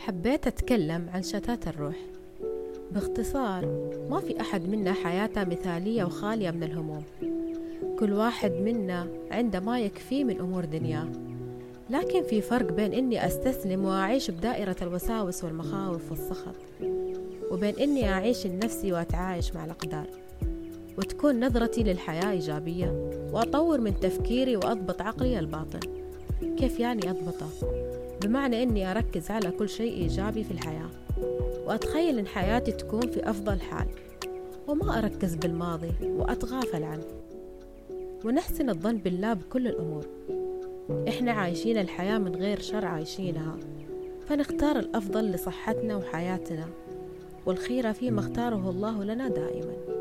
[0.00, 1.96] حبيت أتكلم عن شتات الروح.
[2.92, 3.66] باختصار
[4.10, 7.02] ما في أحد منا حياته مثالية وخالية من الهموم.
[7.98, 11.08] كل واحد منا عنده ما يكفيه من أمور دنياه.
[11.90, 16.56] لكن في فرق بين إني أستسلم وأعيش بدائرة الوساوس والمخاوف والسخط
[17.50, 20.06] وبين إني أعيش لنفسي وأتعايش مع الأقدار.
[20.98, 25.80] وتكون نظرتي للحياة إيجابية وأطور من تفكيري وأضبط عقلي الباطن.
[26.58, 27.48] كيف يعني أضبطه؟
[28.22, 30.90] بمعنى إني أركز على كل شيء إيجابي في الحياة
[31.66, 33.86] وأتخيل إن حياتي تكون في أفضل حال
[34.68, 37.04] وما أركز بالماضي وأتغافل عنه.
[38.24, 40.06] ونحسن الظن بالله بكل الأمور.
[41.08, 43.56] إحنا عايشين الحياة من غير شر عايشينها
[44.28, 46.68] فنختار الأفضل لصحتنا وحياتنا
[47.46, 49.99] والخير فيما اختاره الله لنا دائما.